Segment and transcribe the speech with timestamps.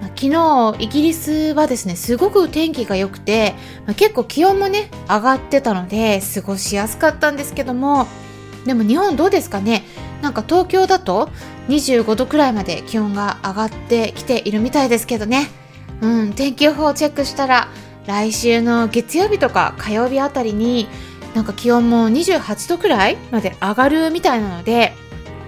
[0.00, 3.54] 昨日イギリスはですねすごく天気が良くて、
[3.86, 8.06] まあ、結構気温もね上がってたので過ごしやすかったんですけども
[8.64, 9.84] でも日本どうですかね？
[10.20, 11.30] なんか東京だと
[11.68, 15.48] 25度くらいまで気温が上がってきているみたいですけどね。
[16.00, 17.68] うん天気予報をチェックしたら
[18.06, 20.88] 来週の月曜日とか火曜日あたりに
[21.34, 24.92] なんか気温も28度くらいまで上がるみたいなので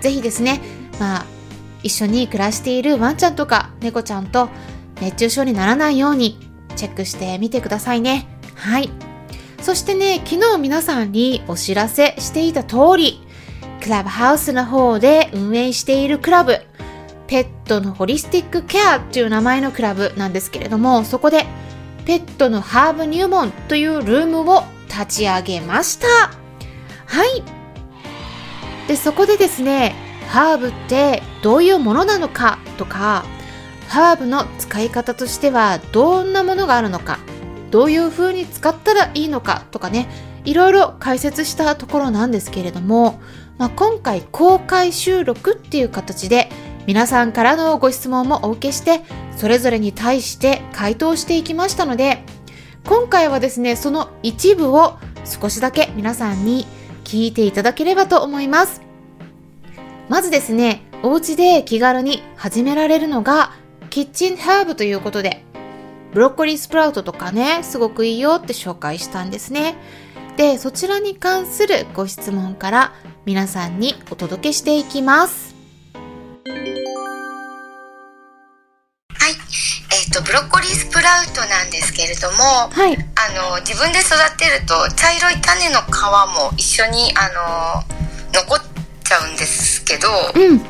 [0.01, 0.61] ぜひですね
[0.99, 1.27] まあ
[1.83, 4.49] 一緒に暮らしているワンちゃんとか猫ちゃんと
[5.01, 6.39] 熱中症にならないように
[6.77, 8.27] チェックしてみてくださいね。
[8.55, 8.91] はい。
[9.63, 13.21] そしてね、昨日皆さんにお知らせしていた通り、
[13.83, 16.61] クラブハウスの方で運営しているクラブ、
[17.27, 21.47] ペットのホリスティックケアという名前のクラブなんですけれども、そこで
[22.07, 26.07] ペットのハーブ入門というルームを立ち上げました。
[26.09, 27.43] はい。
[28.89, 29.95] で、そこでですね、
[30.31, 33.25] ハーブってどういうものなのかとか
[33.89, 37.19] ハーブの使い方としてはどんなものがあるのか
[37.73, 40.09] どういう風に使ったらいいのかとかね
[40.45, 43.21] いろいろ解説したところなんですけれども、
[43.59, 46.49] まあ、今回公開収録っていう形で
[46.87, 49.03] 皆さんからのご質問もお受けして
[49.37, 52.23] それぞれに対して回答していきましたので
[52.87, 56.67] 今回はですねその一部を少しだけ皆さんに
[57.03, 58.90] 聞いていただければと思います。
[60.11, 63.53] まずですね、お家で気軽に始められるのが
[63.91, 65.45] キッチンハーブということで、
[66.13, 69.77] ブロッコリースプラウトとかね、すごくいいよって紹介したんですね。
[70.37, 72.93] で、そちらに関するご質問から
[73.25, 75.55] 皆さんにお届けしていきます。
[75.95, 76.07] はい。
[79.31, 82.95] えっ、ー、と、ブロッコリースプラウトなんですけれども、はい。
[82.95, 82.97] あ
[83.53, 85.87] の、自分で育てると茶色い種の皮
[86.35, 87.85] も一緒に、あの、
[88.35, 88.71] 残って
[89.11, 90.61] ちゃうんですけど、うん、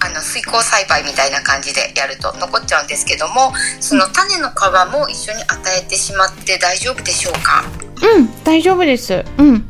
[0.00, 7.64] あの水耕栽培みたいな感じでやると残っちゃうんですけどもその種の皮も一緒に与えてしまって大丈夫でしょうか？
[8.02, 9.24] うん大丈夫です。
[9.38, 9.66] うん。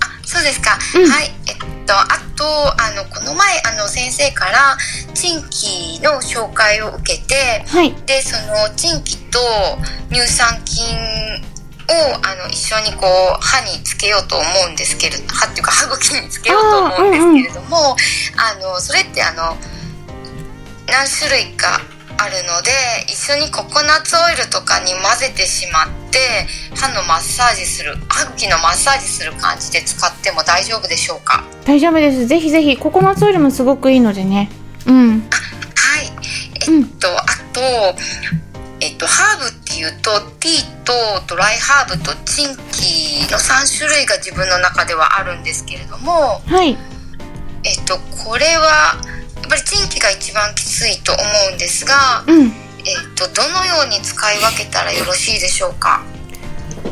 [0.00, 1.30] あそうですか、うん、はい。
[1.48, 1.56] えっ
[1.86, 2.06] とあ
[2.36, 2.44] と
[2.80, 4.76] あのこの前あの先生から
[5.14, 9.38] チンキの紹介を受けて、はい、でそのチンキと
[10.10, 10.86] 乳酸菌
[11.88, 17.76] をあの一緒にこう歯につけようと思うんですけれど歯っていうか歯茎につけようと思うんですけれども
[18.36, 19.56] あ、うんうん、のそれってあの
[20.86, 21.80] 何種類か
[22.20, 22.72] あるので
[23.06, 26.18] 一緒にココナッツオイルとかに混ぜてしまって
[26.74, 31.44] 歯のマッサージする歯茎のマッサージする感じで使っても大丈夫でしょうか？
[31.64, 32.26] 大丈夫です。
[32.26, 34.50] ぜひぜひココナッツオイルもすごくいいのでね。
[34.86, 35.20] うん。
[35.20, 35.26] は
[36.00, 36.10] い。
[36.62, 37.20] えっと、うん、あ
[37.52, 37.60] と
[38.80, 40.92] えっとハーブいうとティーと
[41.28, 46.76] ドライハーブとチンキの3種類が自分の中ではあるんですけれども、はい、
[47.64, 48.98] えっとこれは
[49.36, 51.22] やっぱりチンキが一番きついと思
[51.52, 52.50] うんですが、うん、えっ
[53.16, 56.02] とどのように使い分けたらよろしいでしょうか？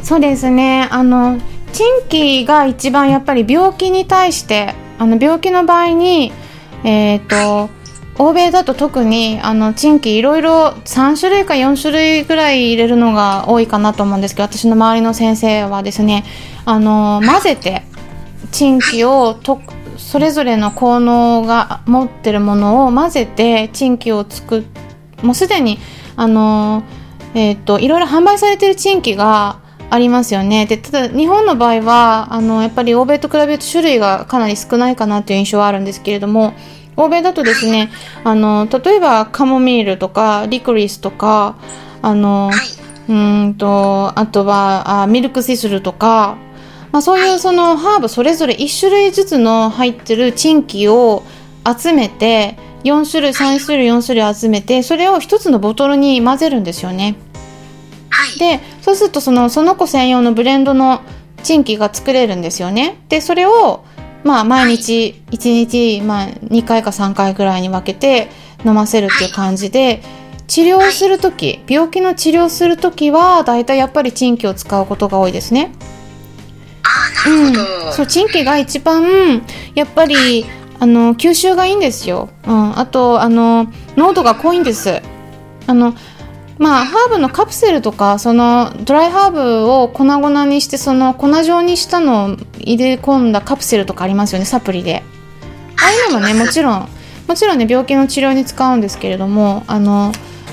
[0.03, 0.89] そうですね。
[0.91, 1.41] あの
[1.73, 6.33] チンキが一番やっぱり病気に対してあの病気の場合に
[6.85, 7.76] えっ、ー、と、はい
[8.19, 16.25] 欧米だと特にあのチンキいろいろ3種類か4種類ぐらい入れるのが多いかなと思うんですけど私の周りの先生はですね
[16.65, 17.83] あの混ぜて
[18.53, 19.61] チンキをと
[19.99, 24.65] それぞれの効能が持ってるものを混ぜてチンキを作っ
[25.23, 25.79] もうすでに
[26.17, 26.83] あの、
[27.35, 30.67] えーと、いろいろ販売されてるチンキがありますよね。
[30.67, 36.55] でただ日本の場合はあのやっぱり欧米と比べると種類がかなり少ないかなという印象はあるんですけれども
[36.97, 37.91] 欧米だとですね、
[38.25, 41.57] あの、例えばカモミールとかリクリスとか、
[42.03, 42.51] あの、
[43.09, 46.37] うんと、あとはあミルクシスルとか、
[46.93, 51.23] まあ、そういうそのハーブそれぞれ1種類ずつの入ってるチンキを
[51.65, 57.17] 集めて、4種類、3種類、4種類集めて、それを1つのボトルに混ぜるんですよね。
[58.39, 61.03] で、そうするとその、その子専用のブレンドの
[61.43, 62.99] チンキが作れるんですよね。
[63.09, 63.85] で、それを、
[64.27, 68.29] まあ、毎日1日、まあ、2回か3回ぐらいに分けて
[68.65, 70.03] 飲ませるっていう感じで、
[70.49, 75.73] 治療する時、病気の治療する時はだいたいやっぱりチンキを使うことが多いですね。
[77.29, 77.55] うん、
[77.93, 79.43] そうチンキが一番
[79.75, 80.45] やっぱり
[80.79, 82.29] あの吸収がいいんですよ。
[82.47, 85.03] うん、あとあの濃度が濃いんです。
[85.67, 85.95] あの
[86.59, 95.03] まあハーブのカプセルとかそのドライハーブを粉々にしてその粉状にしたのを入れ込んだカプセルとかありますよねサプリで。
[95.79, 96.89] ああいうのもねもちろん
[97.29, 100.13] もちろんね病気の治療に使うんですけれどもあの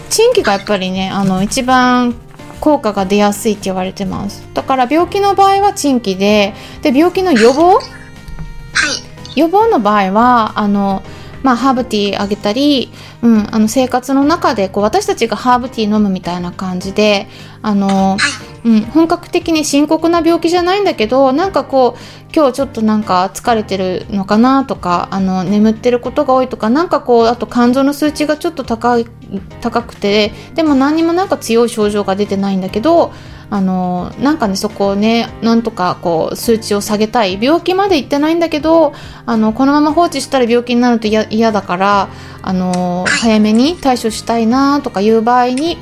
[0.09, 2.13] 賃金がやっぱりねあの一番
[2.59, 4.43] 効果が出やすいって言われてます。
[4.53, 7.81] だから病気の場合は賃金でで病気の予防、は
[9.35, 11.03] い、予防の場合はあの
[11.43, 12.89] まあ、ハーブティーあげたり、
[13.21, 17.27] うん、あの生活の中でこう私たちがハーブティー飲むみたいな感じで
[17.61, 18.17] あの、
[18.63, 29.05] うん、本格的に深刻な病気じゃないんだけどなんかこう今日ちょっとなんか疲れてるのかなとかあの眠ってることが多いとかなんかこうあと肝臓の数値がちょっと高い
[29.61, 33.11] 高くてでも何にもなんか強い症状が出てないんだけど
[33.53, 37.37] あのなんかねそこをねなんとかこう数値を下げたい。
[37.39, 38.93] 病気までいってないんだけど
[39.27, 42.09] あのこのまま放置したら病気になると嫌だから
[42.41, 45.77] あの早めに対処したいなとかいう場合に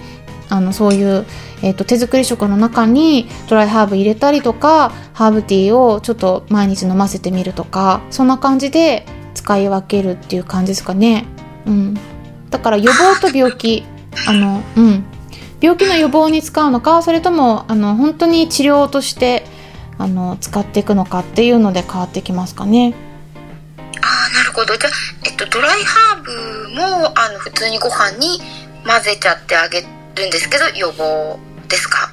[0.50, 1.26] あのそういう、
[1.64, 11.26] えーと、手作り食の中にドライハーブ入れたりとかハーブティーをちょっと毎日飲ませてみるとかそんな感じで使い分けるっていう感じですかね。
[11.66, 11.94] うん、
[12.50, 13.86] だから予防と病気
[14.28, 15.06] あの、うん、
[15.62, 19.46] 病気の予防に使うのかそれともあの本当に治療として
[19.98, 22.96] あの使っていくのかっていうので変わってきますかね。
[24.02, 24.94] ああなるほどじゃあ、
[25.28, 26.32] えっと、ドライハーブ
[26.76, 28.40] もあの普通にご飯に
[28.86, 29.88] 混ぜちゃってあげる
[30.28, 32.12] んですけど予防ですか？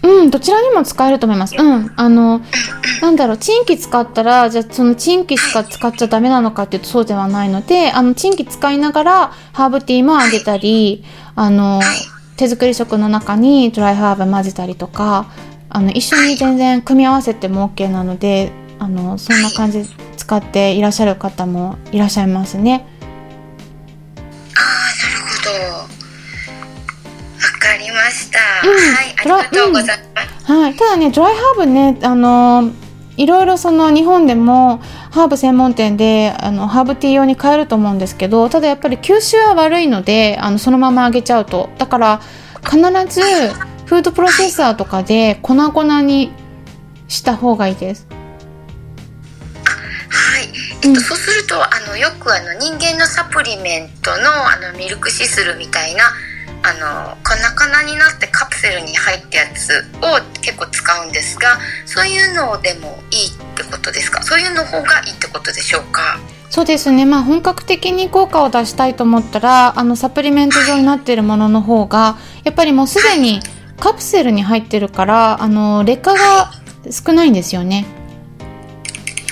[0.00, 1.56] うん、どちらにも使えると思います。
[1.58, 1.92] うん。
[1.96, 2.40] あの、
[3.02, 11.04] なんだろう、チンキ使ったら、じゃあそのチンキしか使っちゃダメなのかっていうとそうではないので、あの、チンキ使いながらハーブティーもあげたり、
[11.34, 11.80] あの、
[12.38, 15.26] 手作り食の中にドライハーブ混ぜたりとか
[15.68, 22.86] あの一緒に全然組み合わせても OK なのであのそんな感じで使っていらっしゃる方もいらっしゃいますね。
[24.56, 24.70] ああ
[25.02, 25.88] なるほど。
[25.88, 25.88] わ
[27.60, 32.70] かりました、うん、はいありがとうございます、うん、はい、ただねドライハーブねあの
[33.16, 34.80] いろいろその日本でも
[35.18, 41.70] ハーブ専門店であのハーブティー用に買えると思うんですけどただやっぱり吸収は悪いのであのそのまま揚げちゃうと。
[41.76, 42.20] だから
[42.62, 42.78] 必
[43.12, 43.20] ず
[43.86, 46.30] フードプロセッサーとかで粉々に
[47.08, 48.06] した方がいいです。
[50.08, 50.48] はい、
[50.84, 56.04] えっと、そうするとあのよくあの人間のサプリメントのあのミルクシスルみたいな
[56.62, 63.37] あの粉々になってカプセルに入ったやつを結構使うんですがそういうのでもいい
[63.88, 64.22] ことですか？
[64.22, 66.20] そういうの方がいいってことでしょうか？
[66.50, 73.40] そうですね、まあ、本格的に効果を出したいと思ったらあのサプリメント状になっているものの方がやっぱりもうすでに
[73.78, 76.52] カプセルに入ってるからあの劣化が
[76.90, 77.86] 少ないんですよね。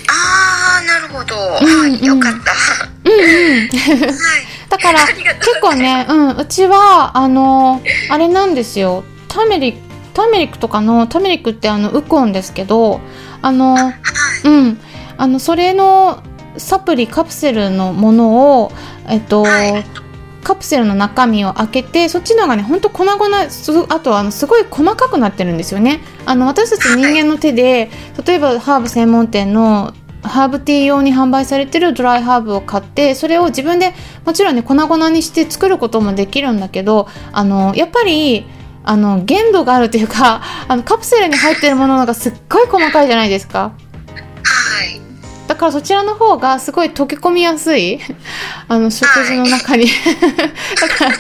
[0.09, 2.53] あーなるほど、うんうん、よかった。
[3.05, 3.71] うんうん、はい。
[4.69, 7.81] だから結構ね、うん、うちはあの
[8.11, 9.05] あれなんですよ。
[9.29, 13.01] ターメリックターメリックとかのターメリックってあのウコンですけど
[13.43, 13.77] あの
[14.45, 14.79] うん。
[15.17, 16.23] あのそれの
[16.57, 18.73] サプリカプセルのものを
[19.09, 19.45] えっと、
[20.43, 23.19] カプセルの中身を開けてそっちの方がねほんと粉々
[23.89, 26.01] あとあのすごい細かくなってるんですよね。
[26.25, 27.91] あの私たち人間の手で
[28.25, 29.93] 例えばハーブ専門店の
[30.23, 33.93] ハーブティー用に販売されてるドライハーブを買ってそれを自分で
[34.25, 38.45] もちろんね粉々にして作ることもできるんだけどあのやっぱり
[38.85, 43.73] あの限度があるというかあのカプセルに入ってるものがすっごい細かいじゃないですか。
[45.47, 48.01] はいだからそちらの方がすごい溶け込みやすい
[48.69, 49.87] あの食事の中に。
[50.81, 51.13] だから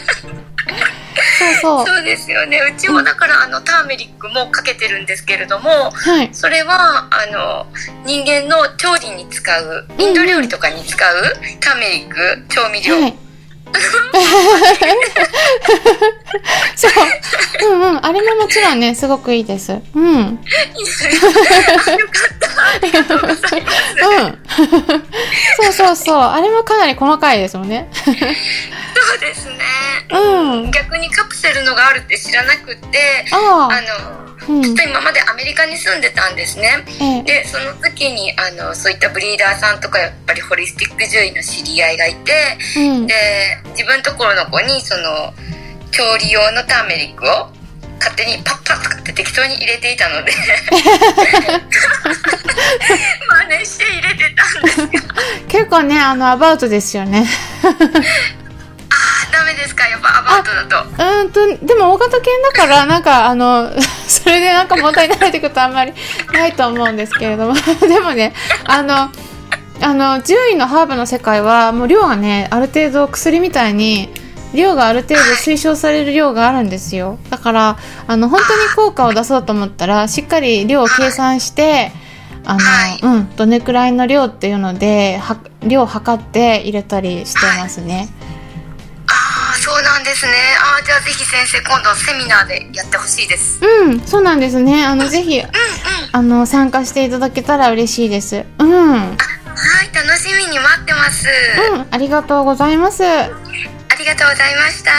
[1.38, 1.86] そうそう。
[1.86, 2.58] そうですよね。
[2.58, 7.66] うちもだから、あのターメリックもかけてるんですけれども、はい、それはあの
[8.04, 13.25] 人間の調理に使うインド料理とかに使う、ターメリック調味料、はい
[16.76, 16.92] そう。
[17.68, 18.06] うんうん。
[18.06, 19.80] あれももちろんね、すごくいいです。
[19.94, 20.20] うん。
[20.20, 20.32] よか
[22.24, 22.48] った。
[24.08, 24.38] うん。
[25.62, 26.18] そうそうそう。
[26.18, 27.88] あれもかなり細かいですもんね。
[27.92, 28.14] そう
[29.18, 29.56] ですね。
[30.10, 30.70] うん。
[30.70, 43.14] 逆にカプセルのがあるって知らなくて、あの、ちょっと今までアメリカに住んでたんですね、うん、でその時にあのそういったブリーダーさんとかやっぱりホリスティック獣医の知り合いがいて、うん、で
[43.70, 45.34] 自分のところの子にその
[45.90, 47.50] 調理用のターメリックを
[47.98, 50.30] 勝手にパッパッとかって適当に入れていたので
[53.50, 55.06] 真似して入れてたんです
[55.48, 57.26] 結構ねあのアバウトですよね
[59.66, 59.86] ですか？
[59.88, 61.20] やっぱアバウトだと。
[61.20, 63.70] うんとでも大型犬だからなんかあの
[64.06, 65.92] それでなんか問題になるってことはあんまり
[66.32, 67.54] ないと思うんですけれども。
[67.86, 68.32] でもね
[68.64, 69.10] あの
[69.82, 74.08] あの獣医のハーブの世界はもう量がねある程度薬みたいに
[74.54, 77.18] 量がある程度推奨される量があるんですよ。
[77.28, 81.92] だからあの本当に効果を出そうと思ったらしっかり量を計算して
[82.46, 88.35] あの、はい、うんどれくらいの量っていうのでは量を測って入れたりしてますね、ああそうなん
[90.06, 90.32] ですね。
[90.78, 93.60] あじゃあぜひ先生今度セミナーでやってほしいです。
[93.62, 94.84] うんそうなんですね。
[94.84, 95.50] あのぜひ、うんうん、
[96.12, 98.44] あの参加していただけたら嬉しいです。
[98.58, 98.92] うん。
[98.92, 99.16] は
[99.82, 101.26] い楽しみに待ってます。
[101.72, 103.04] うんありがとうございます。
[103.04, 103.28] あ
[103.98, 104.90] りがとうございました。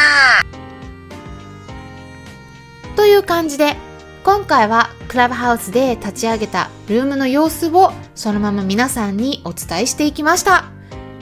[2.98, 3.78] という感じで、
[4.24, 10.66] 今回はクラブハウスで立ち上げたルームの様子をそのまま皆さんにお伝えしていきました。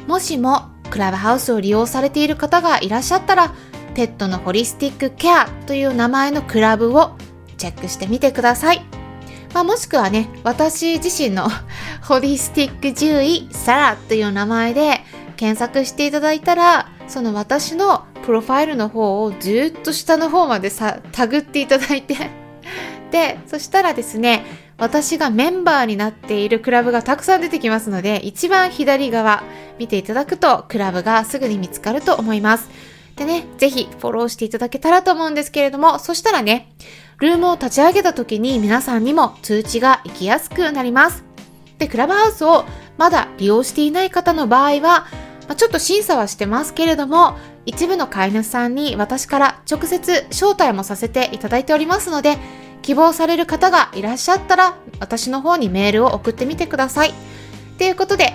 [0.08, 3.54] もしもクラブハウスを利用されている方がいらっしゃったら、
[3.96, 7.16] ペットのホリスティックケアという名前のクラブを
[7.58, 8.86] チェックしてみてください。
[9.54, 11.48] まあ、もしくはね、私自身の
[12.04, 15.00] ホリスティック獣医サラという名前で
[15.38, 22.18] 検索していただいたら、その私のプロファイルの方をずっと下の方までさ、タグっていただいて
[23.12, 24.46] で、そしたらですね、
[24.78, 29.44] 私がメンバーになっているクラブがたくさん出てきますので、一番左側
[29.80, 32.95] 見ていただくとクラブがすぐに見つかると思います。
[33.16, 36.74] でね、ぜひフォローしていただけたらと思うんですけれども、そしたらね、
[37.20, 41.24] ルームを立ち上げた時に皆さんにも通知が行きやすくなります。
[41.78, 42.66] で、クラブハウスを
[42.98, 45.08] まだ利用していない方の場合は、
[45.48, 52.38] まあ、ちょっと審査はしてますけれども、一部の飼い主さんに私から直接招待もさせていただいておりますので、
[52.82, 57.14] 希望される方がいらっしゃったら、私の方にメールを送ってみてください。
[57.78, 58.34] ということで、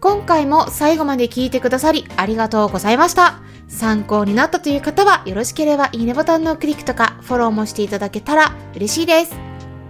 [0.00, 3.45] 今回も最後まで聞いてくださりありがとうございました。
[3.68, 9.36] 参考になったという方はよろしければいいねボタンのクリックとかフォローもしていただけたら嬉しいです。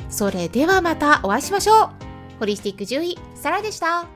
[0.08, 1.90] それではまたお会いしましょう。
[2.38, 4.15] ホリスティック獣医、サラでした。